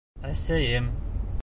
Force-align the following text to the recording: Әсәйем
Әсәйем 0.31 0.83